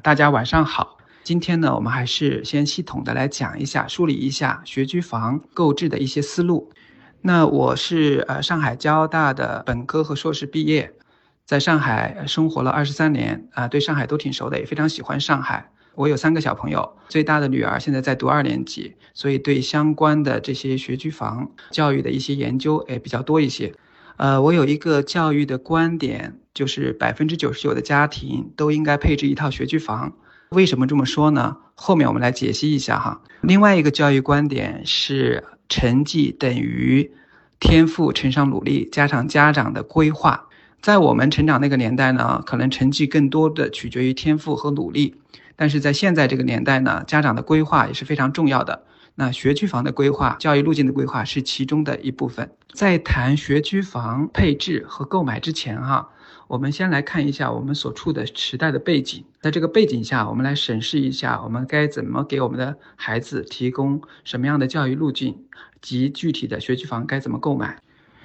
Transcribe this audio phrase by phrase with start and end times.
[0.00, 0.96] 大家晚上好。
[1.24, 6.70] 今天呢，我们还是先系统的来讲一下，梳理一下学区房购置的一些思路。
[7.20, 10.94] 那我是呃上海交大的本科和硕士毕业，
[11.44, 15.68] 在上海生活了二十三年啊，对上海都挺熟的，也非常喜欢上海。
[15.96, 23.74] 我有三个小朋友，最大的女儿现在在读二年级，所以对相关的这些学区房教育的一些研究也比较多一些。
[24.18, 30.12] 呃，我有一个教育的观点，就是百分之九十九的家庭都应该配置一套学区房。
[30.50, 31.56] 为什么这么说呢？
[31.76, 33.22] 后面我们来解析一下哈。
[33.42, 37.12] 另外一个教育观点是，成绩等于
[37.60, 40.48] 天赋乘上努力加上家长的规划。
[40.82, 45.14] 在我们成长那个年代呢，可能成绩更多的取决于天赋和努力，
[45.54, 48.82] 但是在现在这个年代呢，家长的规划也是非常重要的。
[49.20, 52.52] 那学区房的规划、教育路径的规划是其中的一部分。
[52.72, 56.10] 在谈学区房配置和购买之前哈。
[56.46, 65.44] 我们先来看一下我们所处的时代的背景，在这个背景下，我们来审视一下我们该怎么给我们的孩子提供什么样的教育路径
[65.82, 67.76] 及具体的学区房该怎么购买。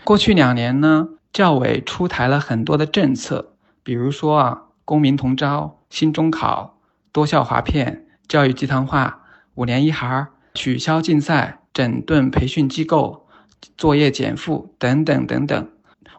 [0.05, 6.79] 过去两年呢，教委出台了很多的政策，比如说啊，公民同招、新中考、
[7.11, 9.23] 多校划片、教育集团化、
[9.55, 13.27] 五年一孩儿、取消竞赛、整顿培训机构、
[13.77, 15.69] 作业减负等等等等。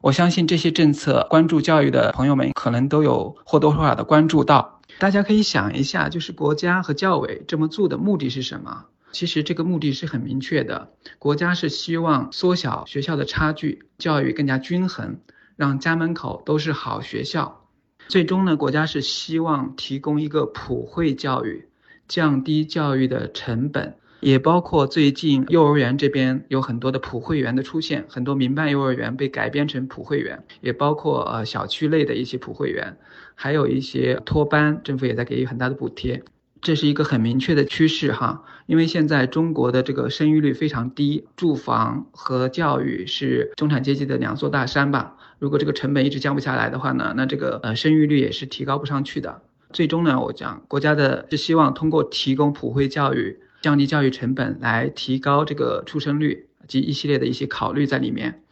[0.01, 4.81] 我相信这些政策，关注教育的朋友们可能都有或多或少的关注到。
[4.99, 8.87] 大家可以想一下，就是国家和教委这么做的目的是什么？
[9.13, 15.19] 其实这个目的是很明确的，国家是希望缩小学校的差距，教育更加均衡，
[15.57, 17.65] 让家门口都是好学校。
[18.09, 21.69] 最终呢，国家是希望提供一个普惠教育，
[22.09, 23.97] 降低教育的成本。
[24.25, 32.97] 也包括最近幼儿园这边有很多的普惠园的出现，很多民办幼儿园被改编成普惠园，也包括呃小区类的一些普惠园，
[33.35, 36.23] 还有一些托班，政府也在给予很大的补贴，
[36.63, 38.45] 这是一个很明确的趋势哈。
[38.65, 45.19] 因为现在中国的这个生育率非常低，住房和教育是中产阶级的两座大山吧。
[45.39, 49.43] 如果这个成本一直降不下来的话呢，那这个呃生育率也是提高不上去的。
[49.71, 53.39] 最终呢，我讲国家的是希望通过提供普惠教育。
[53.65, 58.43] 降低教育成本，来提高这个出生率及一系列的一些考虑在里面。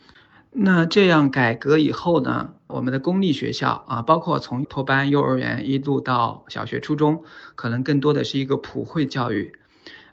[0.52, 7.24] 那这样改革以后呢，我们的公立学校啊，包括从托班、幼儿园一路到小学、初中，
[7.56, 9.52] 可能更多的是一个普惠教育。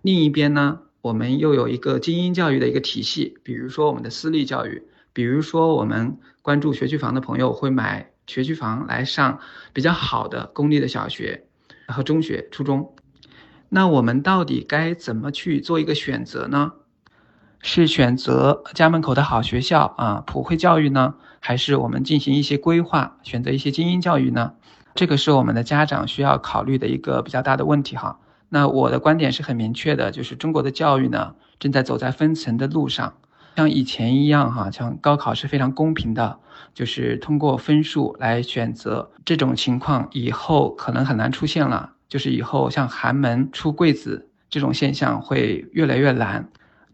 [0.02, 4.84] 另一边呢，我们又有一个精英教育的一个体系，比如说我们的私立教育，
[5.14, 9.40] 比如说我们关注学区房的朋友会买学区房来上
[9.72, 11.46] 比较好的公立的小学
[11.88, 12.94] 和中学、初中。
[13.69, 16.74] 那我们到底该怎么去做一个选择呢？
[17.62, 24.53] 是选择家门口的好学校啊，普惠教育呢，还是我们进行一些规划，选择一些精英教育呢？
[24.96, 28.19] 这个是我们的家长需要考虑的一个比较大的问题哈。
[28.50, 33.13] 那我的观点是很明确的，就是中国的教育呢，正在走在分层的路上，
[33.56, 36.40] 像以前一样哈，像高考是非常公平的，
[36.74, 41.91] 就是通过分数来选择，这种情况以后可能很难出现了。
[42.09, 46.50] 就是以后像寒门出贵子这种现象会越来越难，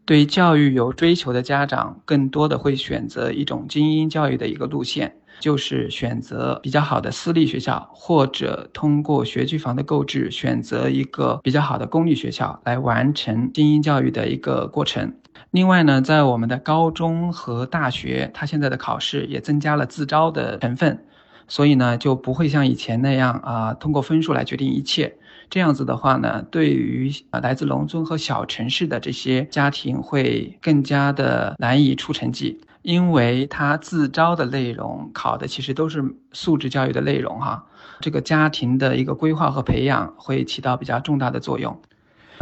[0.05, 15.13] 对教育有追求的家长，更多的会选择一种精英教育的一个路线，就是选择比较好的私立学校，或者通过学区房的购置，选择一个比较好的公立学校来完成精英教育的一个过程。
[15.51, 21.05] 另外呢，在我们的高中和大学，它现在的考试也增加了自招的成分。
[21.47, 25.15] 所以呢，就不会像以前那样啊，通过分数来决定一切。
[25.49, 37.63] 这样子的话呢，对于啊来自农村和小城市的这些家庭会更加的难以出成绩，因为他自招的内容考的其实都是素质教育的内容哈。
[38.01, 41.79] 这个家庭的一个规划和培养会起到比较重大的作用。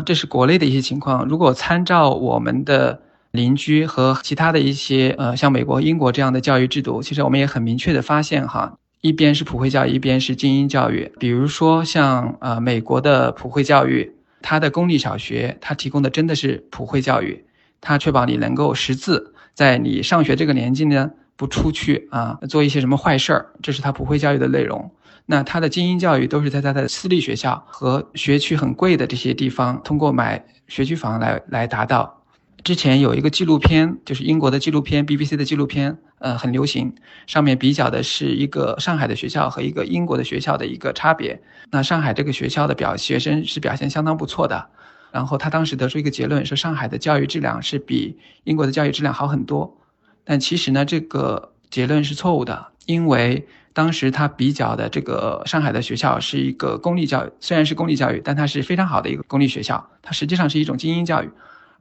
[0.06, 1.26] 这是国内的一些情况。
[1.28, 8.78] 如果参照我们的邻居和其他的一些呃，像美国、英国这样的教育制度，其实我们也很明确的发现哈。
[9.04, 11.12] 一边是普惠教育，一边是精英教育。
[11.20, 14.10] 比如说，像呃美国的普惠教育，
[14.42, 17.44] 它的公立小学，它提供的真的是普惠教育，
[17.82, 24.90] 它确保你能够识字，在你上学这个年纪呢，不出去啊做一些什么坏事儿，这是它普惠教育的内容。
[25.26, 32.23] 那它的精英教育都是在它的私立学校和学区很贵的这些地方，通过买学区房来来达到。
[32.64, 36.96] 之前有一个纪录片，就是英国的纪录片，BBC 的纪录片，呃，很流行。
[37.28, 41.42] 上面比较的是一个上海的学校和一个英国的学校的一个差别。
[41.72, 44.70] 那上海这个学校的表学生是表现相当不错的。
[45.12, 49.78] 然后他当时得出一个结论，说上海的教育质量是比英国的教育质量好很多。
[50.24, 61.30] 但其实呢，这个结论是错误的，因为当时他比较的这个上海的学校是一个公立教育，虽然是公立教育，但它是非常好的一个公立学校，它实际上是一种精英教育。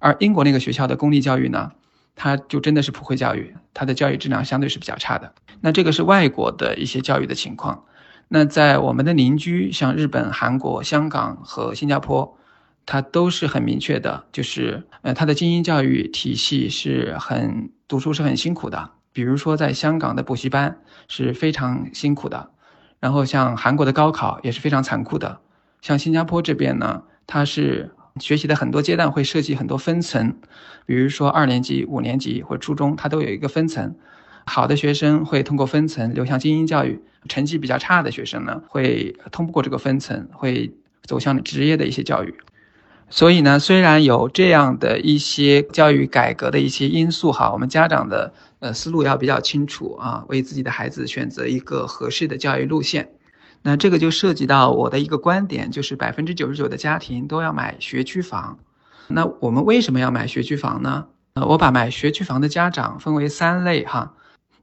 [0.02, 1.70] 而英国那个学校的公立教育呢，
[2.16, 5.32] 它就真的是普惠教育，它的教育质量相对是比较差的。
[5.60, 7.84] 那这个是外国的一些教育的情况。
[8.26, 12.36] 那在我们的邻居，像日本、韩国、香港和新加坡，
[12.84, 18.90] 它都是很明确的，就是呃，它的精英教育体系是很读书是很辛苦的。
[19.12, 22.50] 比如说，在香港的补习班是非常辛苦的，
[22.98, 25.38] 然后像韩国的高考也是非常残酷的，
[25.80, 27.94] 像新加坡这边呢，它是。
[28.20, 30.36] 学习的很多阶段会设计很多分层，
[30.86, 33.94] 比如说二年级、五年级或初中，它都有一个分层。
[34.44, 40.72] 好的学生会通过分层流向精英教育，成绩比较差的学生呢，会通不过这个分层，会
[41.04, 42.34] 走向职业的一些教育。
[43.08, 53.10] 所以呢，虽然有这样的一些教育改革的一些因素哈，我们家长的呃思路要比较清楚啊，为自己的孩子选择一个合适的教育路线。
[53.62, 58.58] 那这个就涉及到我的一个观点，就是百分之九十九的家庭都要买学区房。
[59.08, 61.06] 那我们为什么要买学区房呢？
[61.34, 64.14] 呃，我把买学区房的家长分为三类哈。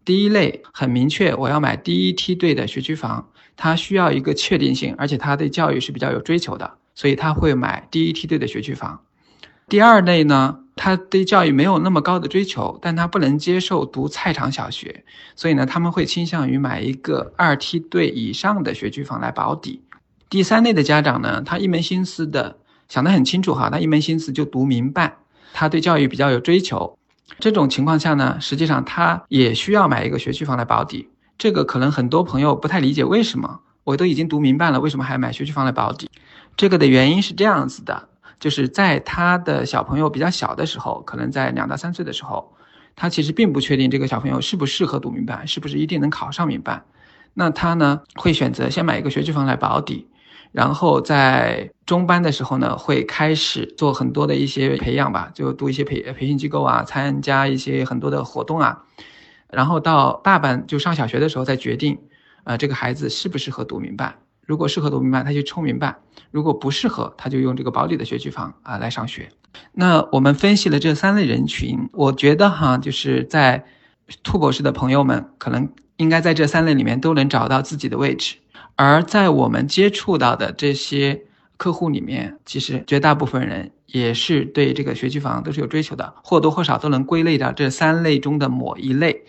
[0.06, 9.02] 第一类很明确，我要买第一梯队的学区房，他需要一个确定性，而且他对教育是比较有追求的，所以他会买第一梯队的学区房。
[9.70, 10.60] 第二类呢？
[10.76, 15.04] 他对教育没有那么高的追求，但他不能接受读菜场小学，
[15.36, 19.82] 所以呢，他们会倾向于买一个二梯队以上的学区房来保底。
[20.30, 22.58] 第三类的家长呢，他一门心思的
[22.88, 25.14] 想得很清楚哈，他一门心思就读民办，
[25.54, 26.98] 他对教育比较有追求。
[27.40, 31.10] 这种情况下呢，实际上他也需要买一个学区房来保底。
[31.38, 36.10] 这个可能很多朋友不太理解，为什么我都已经读民办了，为什么还买学区房来保底？
[36.56, 38.09] 这个的原因是这样子的。
[38.40, 42.54] 就是在他的小朋友比较小的时候，可能在两到三岁的时候，
[42.96, 46.86] 他其实并不确定这个小朋友适不适合读民办，是不是一定能考上民办。
[47.34, 50.08] 那他呢会选择先买一个学区房来保底，
[50.52, 58.84] 然后在中班的时候呢会开始做很多的一些培养吧，就读一些培培训机构啊，参加一些很多的活动啊，
[59.52, 62.00] 然后到大班就上小学的时候再决定，
[62.46, 64.16] 呃这个孩子适不适合读民办。
[64.50, 65.94] 如果适合读民办，他就冲民办；
[66.32, 69.30] 如果不适合，他就用这个保底的学区房啊来上学。
[69.74, 73.64] 那我们分析了这三类人群，我觉得哈，就是在
[74.24, 78.38] 兔博士的朋友们，可能应该在这三类里面都能找到自己的位置。
[78.76, 81.22] 而在我们接触到的这些
[81.58, 89.26] 客户里面，其实绝大部分人也是对这个学区房都是有追求的，或多或少都能归类到这三类中的某一类。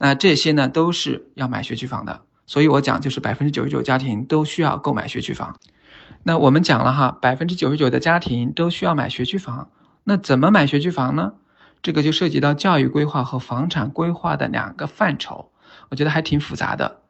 [0.00, 2.22] 那这些呢，都是要买学区房的。
[2.46, 5.58] 所以我讲就是百分之九十九家庭都需要购买学区房。
[6.22, 9.70] 那我们讲了哈，百分之九十九的家庭都需要买学区房。
[10.04, 11.32] 那怎么买学区房呢？
[11.82, 15.50] 这个就涉及到教育规划和房产规划的两个范畴，
[15.90, 17.00] 我觉得还挺复杂的。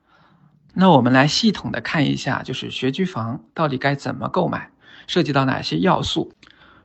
[0.73, 4.73] 那我们来系统的看一下，就是学区房到底该怎么购买，
[5.07, 6.33] 涉及到哪些要素？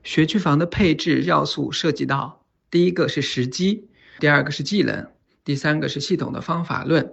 [0.03, 5.07] 学区房的配置要素涉及到第一个是时机，第二个是技能，
[5.43, 7.11] 第三个是系统的方法论。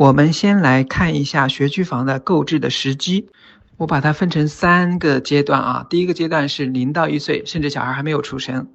[0.00, 3.28] 我们先来看一下学区房的购置的时机，
[3.76, 5.86] 我把它分成三个阶段啊。
[5.90, 8.68] 第一个阶段是零到一岁，甚至小孩还没有出生，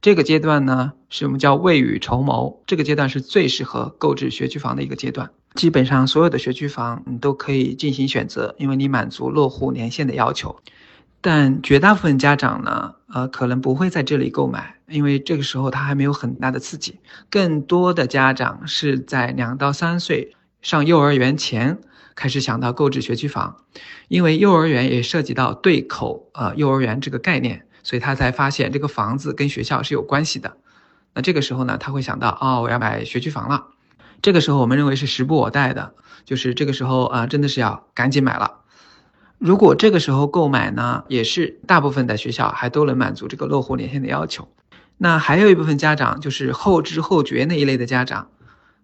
[0.00, 5.28] 这个阶段呢是我们叫未雨绸缪，这个阶段是最适合购置学区房的一个阶段。
[5.56, 10.60] 基本上所有的学区房你都可以进行选择，因为你满足落户年限的要求。
[11.20, 17.00] 但绝大部分家长呢，呃，可能不会在这里购买，因为这个时候他还没有很大的刺激。
[17.28, 20.36] 更多的家长是在两到三岁。
[20.60, 21.78] 上幼儿园前
[22.14, 23.58] 开始想到购置学区房，
[24.08, 30.56] 因为幼儿园也涉及到对口呃幼儿园这个概念，所以他才发现这个房子跟学校是有关系的。
[31.14, 33.68] 那这个时候呢，他会想到哦，我要买学区房了。
[34.20, 38.62] 这个时候我们认为是时不我待的，就是这个时候啊，真的是要赶紧买了。
[39.38, 44.48] 如果这个时候购买呢，也是大部分的学校还都能满足这个落户年限的要求。
[44.96, 48.30] 那还有一部分家长就是后知后觉那一类的家长。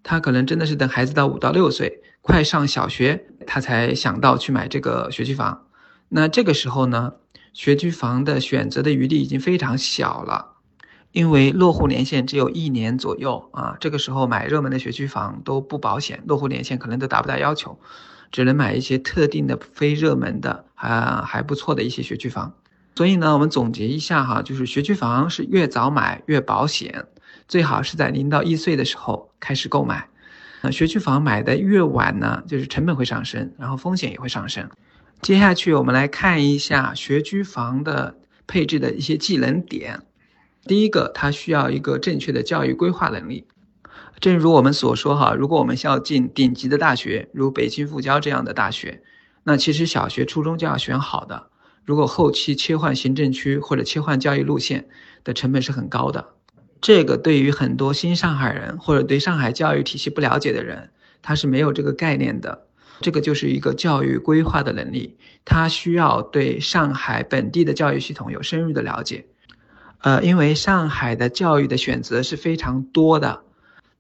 [0.04, 5.66] 他可能真的是等孩子到五到六岁，快上小学，他才想到去买这个学区房。
[6.10, 7.14] 那这个时候呢，
[7.52, 10.52] 学区房的选择的余地已经非常小了，
[11.10, 13.76] 因为落户年限只有一年左右啊。
[13.80, 17.80] 这个时候买热门的学区房都不保险，落户年限可能都达不到要求，
[18.30, 22.52] 只能买一些特定的非热门的啊还不错的一些学区房。
[22.94, 27.06] 所以呢，我们总结一下哈，就是学区房是越早买越保险。
[27.46, 30.08] 最好是在零到一岁的时候开始购买，
[30.62, 34.68] 那学区房买的越晚呢，就是成本会上升，然后风险也会上升。
[35.20, 40.02] 接下去我们来看一下学区房的配置的一些技能点。
[40.66, 43.46] 第一个，它需要一个正确的教育规划能力。
[44.20, 49.02] 正如我们所说哈，如果我们要进顶级的大学，如北京复交这样的大学，
[49.42, 51.50] 那其实小学、初中就要选好的。
[51.84, 54.88] 如果后期切换行政区或者切换教育路线
[55.22, 56.30] 的成本是很高的。
[56.84, 60.90] 这个对于很多新上海人或者对上海教育体系不了解的人，
[61.22, 62.66] 他是没有这个概念的。
[63.00, 69.24] 这个就是一个教育规划的能力，他需要对上海本地的教育系统有深入的了解。
[70.02, 73.40] 呃，因为上海的教育的选择是非常多的，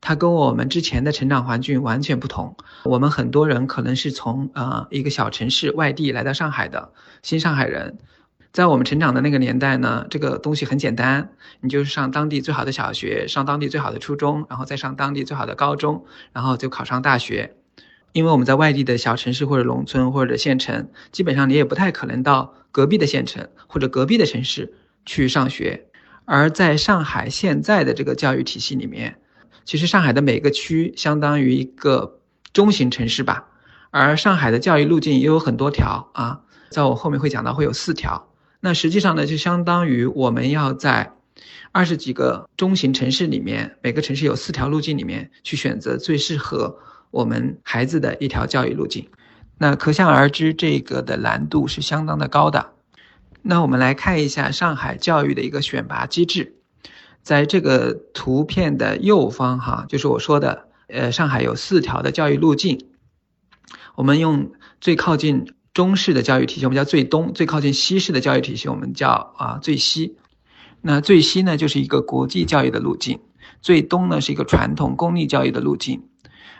[0.02, 2.54] 它跟我们之前的成长环境完全不同。
[2.82, 7.96] 我们很多人可能是从呃一个小城市外地来到上海的新上海人，
[8.54, 11.30] 在我们成长的那个年代呢，这个东西很简单，
[11.60, 17.56] 你就是上当地最好的小学，上当地最好的初中，然后再上当地最好的高中，然后就考上大学。
[18.12, 24.72] 因为我们在外地的小城市或者农村或者县城，基本上你也不太可能到隔壁的县城或者隔壁的城市
[25.04, 25.86] 去上学。
[26.24, 29.16] 而在上海现在的这个教育体系里面，
[29.64, 32.20] 其实上海的每个区相当于一个
[32.52, 33.46] 中型城市吧。
[33.90, 38.28] 而上海的教育路径也有很多条啊，在我后面会讲到会有四条。
[38.64, 41.12] 那实际上呢，就相当于我们要在
[41.70, 46.78] 二十几个中型城市里面，每个城市有四条路径里面去选择最适合
[47.10, 49.10] 我们孩子的一条教育路径。
[49.58, 52.72] 那可想而知，这个的难度是相当的高的。
[53.42, 56.54] 那我们来看一下上海教育的一个选拔机制，
[57.20, 62.86] 在这个图片的右方，哈，就是我说的，呃，上海有四条的教育路径。
[63.94, 70.16] 我们用最靠近中式的教育体系，我们叫最东；最靠近西式的教育体系，我们叫啊最西。
[70.80, 73.18] 那最西呢，就是一个国际教育的路径；
[73.60, 76.04] 最东呢，是一个传统公立教育的路径。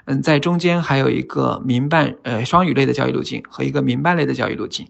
[0.06, 4.88] 嗯，在中间还有一个民办呃双语类的教育路径和一个民办类的教育路径。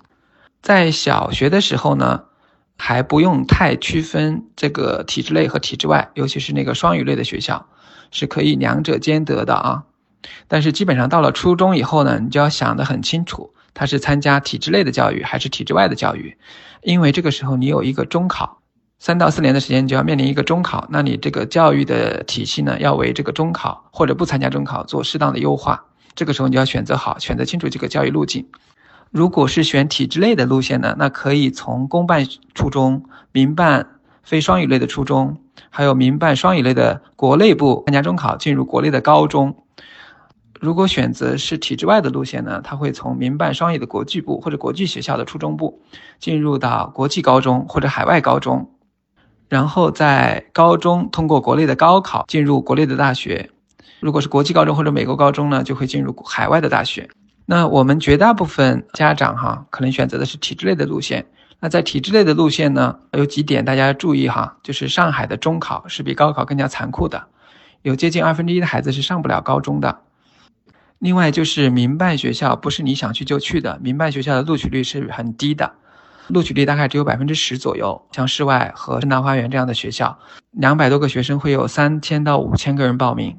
[0.62, 2.25] 在小学的时候呢，
[2.78, 7.66] 还不用太区分这个体制内和体制外，尤其是那个双语类的学校，
[8.11, 9.85] 是可以两者兼得的啊。
[10.49, 16.37] 但是基本上到了初中以后呢，你就要想得很清楚，他是参加体制内的教育还是体制外的教育，
[16.83, 18.62] 因为这个时候你有一个中考，
[19.00, 28.47] 三到四年的时间就要面临一个中考，那你这个教育的体系呢，要为这个中考或者不参加中考做适当的优化，这个时候你就要选择好，选择清楚这个教育路径。
[29.11, 33.87] 如果是选体制内的路线呢，那可以从公办初中、民办
[34.23, 35.38] 非双语类的初中，
[35.71, 39.57] 还有民办双语类的国内部参加中考，进入国内的高中。
[40.64, 45.83] 如果选择是体制外的路线呢，他会从民办双语的国际部或者国际学校的初中部，
[46.18, 48.71] 进入到国际高中或者海外高中，
[49.50, 53.50] 然后在高中通过国内的高考，进入国内的大学。
[54.00, 57.11] 如果是国际高中或者美国高中呢，就会进入海外的大学。
[57.44, 61.26] 那我们绝大部分家长哈，可能选择的是体制内的路线。
[61.61, 67.23] 那在体制内的路线呢，有几点大家要注意哈，就是上海的中考是比高考更加残酷的，
[67.83, 69.99] 有接近二分之一的孩子是上不了高中的。
[71.04, 75.75] 另外就是民办学校不是你想去就去的，民办学校的录取率是很低的，
[76.28, 78.00] 录取率大概只有百分之十左右。
[78.12, 80.18] 像世外和正大花园这样的学校，
[80.52, 83.38] 两百多个学生会有三千到五千个人报名。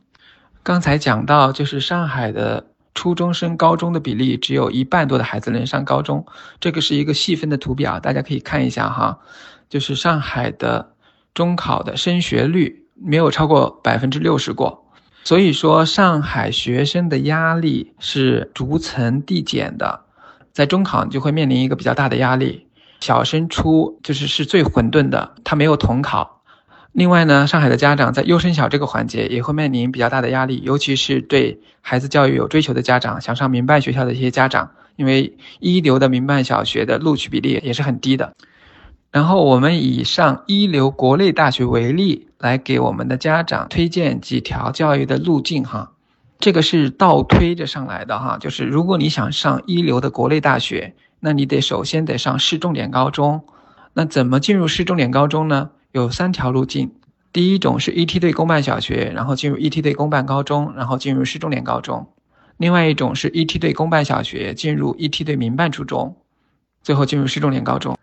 [0.61, 2.67] 刚才讲到就是上海的。
[2.97, 6.25] 初中升高中的比例只有一半多的孩子能上高中，
[6.61, 9.19] 这个是一个细分的图表，大家可以看一下哈。
[9.67, 10.93] 就是上海的
[11.33, 14.84] 中考的升学率没有超过百分之六十过，
[15.25, 20.01] 所以说上海学生的压力是逐层递减的，
[20.53, 22.67] 在中考就会面临一个比较大的压力，
[22.99, 26.43] 小升初就是是最混沌的，它没有统考。
[26.91, 38.35] 另外呢，上海的家长在优升小这个环节也会面临比较大的压力，尤其是对孩子教育有追求的家长，想上民办学校的一些家长，因为一流的民办小学的录取比例也是很低的。
[39.11, 45.93] 然后我们以上一流国内大学为例，来给我们的家长推荐几条教育的路径哈。
[46.37, 53.43] 这个是倒推着上来的哈，就是如果你想上一流的国内大学，那你得首先得上市重点高中。
[53.93, 55.71] 那怎么进入市重点高中呢？
[55.91, 56.91] 有三条路径，
[57.33, 62.05] 第一种是 ET 队公办小学，然后进入 ET 队公办高中，然后进入市重点高中；
[62.57, 66.15] 另外一种是 ET 队公办小学，进入 ET 队民办初中，
[66.83, 67.95] 最后进入市重点高中；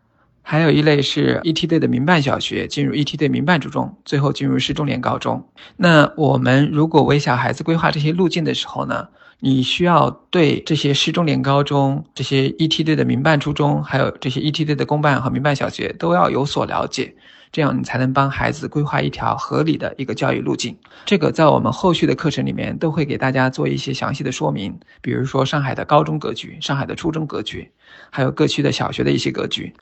[0.43, 5.49] 还有一类是 ET 队的民办小学，进入 ET 队民办初中，最后进入市重点高中。
[5.77, 9.09] 那我们如果为小孩子规划这些路径的时候呢，
[9.45, 17.13] 你需要对这些市重点高中、这些 ET 队的民办初中，还有这些 ET 队的公办和民办小学都要有所了解。
[17.51, 20.77] 这样你才能帮孩子规划一条合理的一个教育路径。
[21.05, 27.69] 这个在我们后续的课程里面都会给大家做一些详细的说明，比如说上海的高中格局、上海的初中格局，
[28.11, 29.75] 还有各区的小学的一些格局。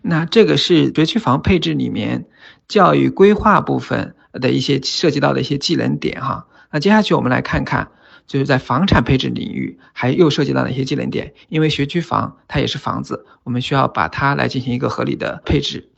[0.00, 2.24] 那这个是学区房配置里面
[2.68, 6.46] 教育规划部分的一些涉及到的一些技能点哈。
[6.70, 7.90] 那接下去我们来看看，
[8.28, 11.34] 就是在房产配置领域还又涉及到哪些技能点？
[11.48, 15.88] 因为学区房它也是房子，我们需要把它来进行一个合理的配置。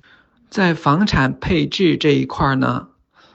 [0.48, 2.88] 在房产配置这一块呢，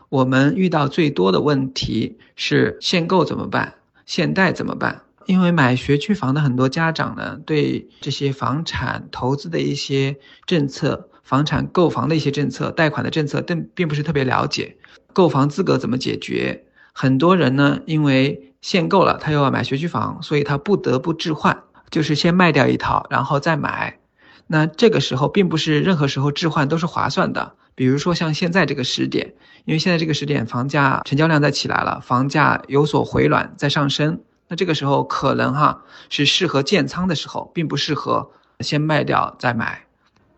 [0.09, 3.75] 我们遇到最多的问题是限购怎么办？
[4.05, 5.03] 限贷怎么办？
[5.25, 14.77] 因为买学区房的很多家长呢，对这些房产投资的一些政策、房产购房的一些政策、贷款的政策，并并不是特别了解。
[15.13, 16.65] 购房资格怎么解决？
[16.93, 24.00] 很多人呢，因为限购了，他又要买学区房，所以他不得不置换，就是先卖掉一套，然后再买。
[24.48, 27.53] 那这个时候，并不是任何时候置换都是划算的。
[27.75, 34.22] 比如说像现在这个时点，因为现在这个时点房价成交量在起来了，房价有所回暖在上升。
[34.48, 38.31] 那这个时候可能哈是适合建仓的时候，并不适合
[38.62, 39.86] 先卖掉再买。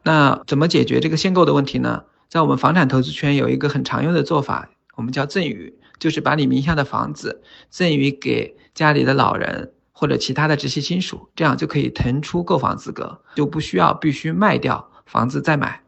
[0.03, 2.03] 那怎么解决这个限购的问题呢？
[2.27, 15.82] 在我们房产投资圈有一个很常用的做法，我们叫赠与，就是把你名下的房子赠与给家里的老人或者其他的直系亲属，这样就可以腾出购房资格，就不需要必须卖掉房子再买。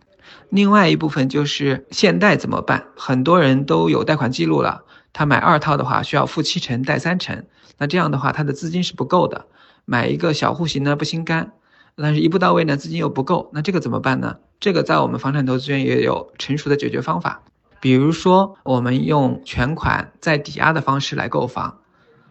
[0.49, 2.87] 另外一部分就是限贷怎么办？
[2.95, 7.45] 很多人都有贷款记录了，他买二套的话需要付七成，贷三成。
[7.77, 9.45] 那这样的话，他的资金是不够的，
[9.85, 11.53] 买一个小户型呢不心甘，
[11.95, 14.37] 但是一步到位呢资金又不够，那这个怎么办呢？
[14.59, 17.43] 这个在我们房产投资圈也有成熟的解决方法，
[17.81, 21.79] 比如说我们用全款再抵押的方式来购房，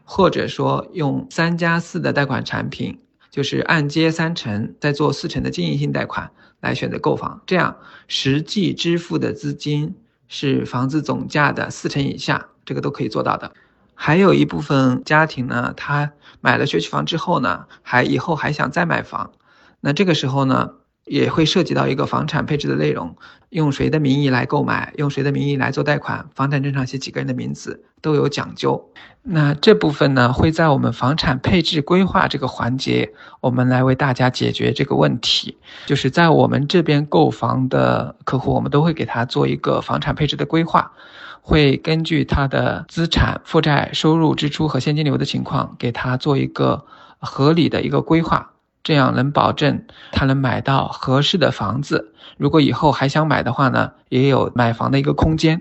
[0.05, 3.01] 或者说用三加四的贷款产品，
[3.31, 7.77] 就是按揭三成，再做四成的经营性贷款来选择购房，这样
[8.07, 9.95] 实际支付的资金
[10.29, 13.53] 是房子总价的四成以下，这个都可以做到的。
[13.95, 19.33] 还有一部分家庭呢，他买了学区房之后呢，还以后还想再买房，
[19.81, 20.73] 那这个时候呢，
[21.09, 23.17] 也会涉及到一个房产配置的内容，
[23.51, 28.91] 用谁的名义来购买，用谁的名义来做贷款，房产证上写几个人的名字都有讲究。
[29.23, 35.59] 那这部分呢，会在我们房产配置规划这个环节，我们来为大家解决这个问题。
[35.87, 40.93] 就是在我们这边购房的客户，我们都会给他做一个房产配置的规划。
[41.41, 46.85] 会根据他的资产负债、收入、支出和现金流的情况，给他做一个
[47.19, 48.51] 合理的一个规划，
[48.83, 52.13] 这样能保证他能买到合适的房子。
[52.37, 55.61] 如果以后还想买的话呢，也有买房的一个空间。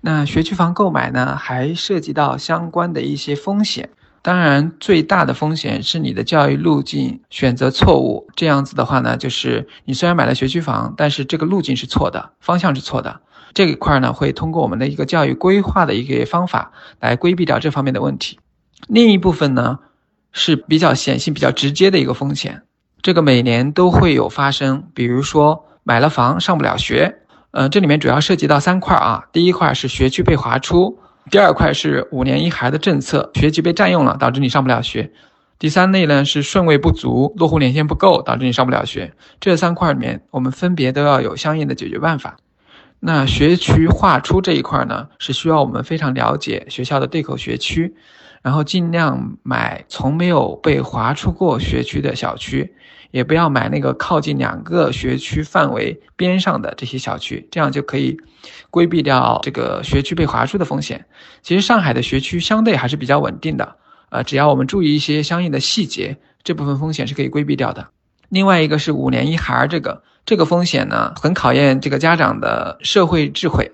[0.00, 3.90] 那学区房购买呢，还涉及到相关的一些风险。
[4.22, 8.26] 当然，最大的风险是你的教育路径选择错误。
[8.34, 13.20] 这样子的话呢，就是你虽然买了学区房，但是这个路径是错的，方向是错的。
[13.54, 18.40] 这一块呢，会通过我们的一个教育规划的一个方法来规避掉这方面的问题。
[18.88, 19.78] 另一部分呢，
[20.38, 22.62] 是比较显性、比较直接的一个风险，
[23.00, 24.84] 这个每年都会有发生。
[24.94, 27.20] 比如说买了房上不了学，
[27.52, 29.24] 呃，这里面主要涉及到三块啊。
[29.32, 30.98] 第一块是学区被划出，
[31.30, 35.10] 第二块是五年一孩的政策，学籍被占用了，导致你上不了学。
[35.58, 39.14] 第三类呢是顺位不足，落户年限不够，导致你上不了学。
[39.40, 42.36] 这三块里面，我们分别都要有相应的解决办法。
[43.00, 47.94] 那学区划出这一块呢，是需要我们非常了解学校的对口学区，
[48.46, 52.72] 然后尽量买从没有被划出过学区的小区，
[53.10, 58.16] 也不要买那个靠近两个学区范围边上的这些小区，这样就可以
[58.70, 61.06] 规避掉这个学区被划出的风险。
[61.42, 63.74] 其实上海的学区相对还是比较稳定的，
[64.10, 67.88] 呃，只要我们注意一些相应的细节，这部分风险是可以规避掉的。
[68.28, 70.04] 另外一个是五年一孩儿这个。
[70.24, 73.70] 这个风险呢，很考验这个家长的社会智慧，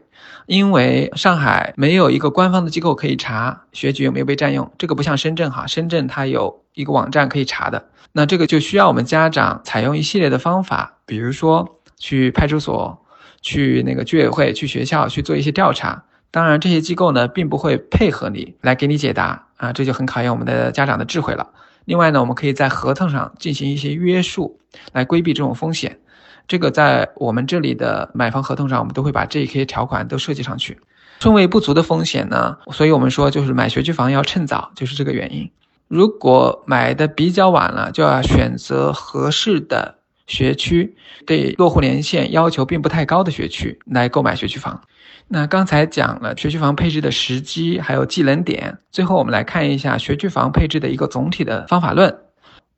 [0.46, 7.90] 因为上海没有一个官方的机构可以查学籍有没有被占用，这个不像深圳哈，深圳它有一个网站可以查的。
[8.12, 13.04] 那这个就需要我们家长采用一系列的方法，比如说去派出所、
[13.40, 16.04] 去那个居委会、去学校去做一些调查。
[16.30, 21.50] 当然，这些机构呢，并不会配合你来给你解答啊，这就很考验我们的家长的智慧了。
[21.84, 24.60] 另外呢，我们可以在合同上进行一些约束，
[24.92, 25.98] 来规避这种风险。
[26.48, 30.78] 这个在我们这里的买房合同上，我们都会把这一些条款都设计上去。
[31.20, 35.50] 顺位不足的风险呢，所以我们说就是买学区房要趁早，就是这个原因。
[35.88, 39.94] 如果买的比较晚了，就要选择合适的
[40.26, 44.82] 学区，对落户年限要求并不太高的学区来购买学区房。
[45.28, 52.14] 那刚才讲了学区房配置的时机，还有技能点，最后我们来看一下学区房配置的一个总体的方法论。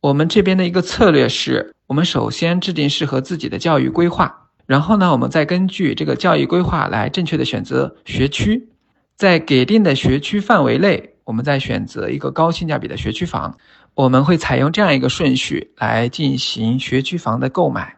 [0.04, 1.72] 我们这边的一个策略是。
[1.86, 8.68] 我们首先制定适合自己的教育规划，然后呢，我们再根据这个教育规划来正确的选择学区，
[9.16, 13.56] 在给定的学区范围内，我们再选择一个高性价比的学区房。
[13.94, 17.96] 我们会采用这样一个顺序来进行学区房的购买。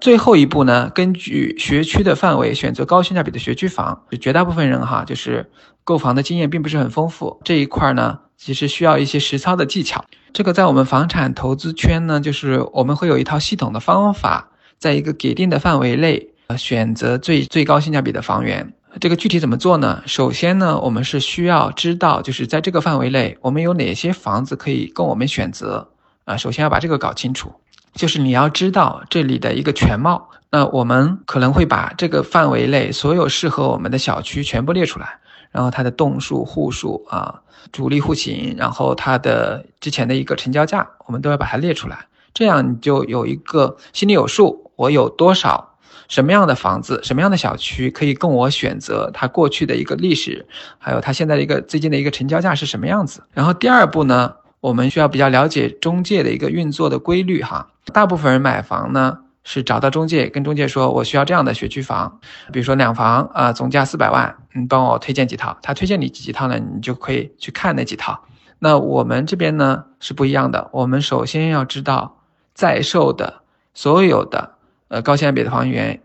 [0.00, 4.02] 最后一步呢，根据学区的范围选择高性价比的学区房。
[4.20, 5.50] 绝大部分人哈，就是
[5.84, 10.04] 购房的经验并不是很丰富，这一块呢，其实需要一些实操的技巧。
[10.34, 18.74] 这个在我们房产投资圈呢，就是我们会有一套系统的方法，在一个给定的范围内，呃，选择最最高性价比的房源。
[19.00, 20.02] 这个具体怎么做呢？
[20.04, 25.88] 首先呢，我们是需要知道，就是在这个范围内，我们有哪些房子可以供我们选择
[26.26, 26.36] 啊。
[26.36, 27.50] 首先要把这个搞清楚，
[27.94, 30.28] 就是你要知道这里的一个全貌。
[30.50, 35.18] 那我们可能会把这个范围内所有适合我们的小区全部列出来，
[35.54, 37.40] 然后它的栋数、户数啊、
[37.70, 45.70] 主力户型，然后它的之前的一个成交价，我们都要把它列出来，这样你就有一个心里有数，我有多少。
[46.06, 49.10] 什么样的房子，什么样的小区可以供我选择？
[49.14, 53.22] 它过去的一个历史，还有它现在的一个最近的一个成交价是什么样子？
[53.32, 57.68] 然后第二步呢，我们需要比较了解中介的一个运作的规律哈。
[57.92, 62.18] 大部分人买房呢是找到中介，跟中介说我需要这样的学区房，
[62.52, 65.56] 比如说两房啊，总价四百万，你帮我推荐几套。
[65.62, 68.24] 他推荐你几套呢，你就可以去看那几套。
[68.58, 72.22] 那我们这边呢是不一样的，我们首先要知道
[72.54, 73.42] 在售的
[73.74, 74.54] 所有的。
[74.88, 76.02] 呃，高性价比的房源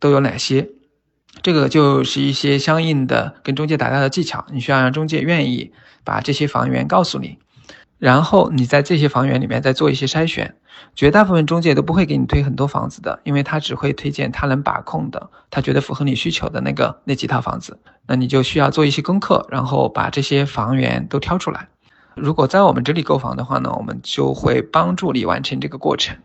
[0.00, 0.68] 都有哪些？
[1.40, 5.72] 这个就是一些相应的跟中介打交道的技巧，你需要让中介愿意
[6.04, 7.38] 把这些房源告诉你，
[7.98, 10.56] 然后你在这些房源里面再做一些筛选。
[10.94, 17.78] 绝大部分中介都不会给你推很多房子的，因为他只会推荐他能把控的，他觉得符合你需求的那个那几套房子。
[18.06, 21.68] 那你就需要做一些功课，然后把这些房源都挑出来。
[22.14, 26.16] 如果在我们这里购房的话呢，我们就会帮助你完成这个过程。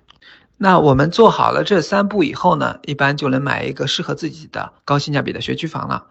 [0.58, 6.06] 那我们做好了这三步以后呢，一般就能买一个适合自己的高性价比的学区房了。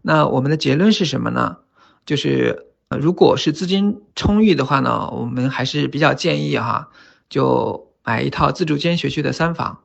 [0.00, 1.56] 那我们的结论是什么呢？
[2.04, 6.88] 就是如果是资金充裕的话呢，我们还是比较建议哈，
[7.28, 9.80] 就买一套自住间学区的三房。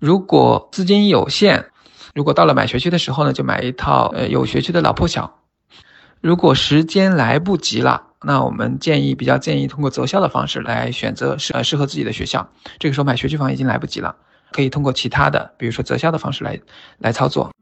[0.00, 1.66] 如果资金有限，
[2.12, 5.38] 如果到了买学区的时候呢，就买一套呃有学区的老破小。
[6.20, 8.02] 如果时间来不及了。
[8.22, 12.50] 那我们建议比较建议通过择校的方式来选择适呃适合自己的学校。
[12.80, 14.16] 这个时候买学区房已经来不及了，
[14.50, 16.58] 可以通过其他的，比如说择校的方式来
[16.98, 17.52] 来操作。